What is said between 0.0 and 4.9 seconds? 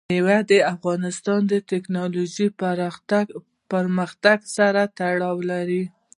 مېوې د افغانستان د تکنالوژۍ پرمختګ سره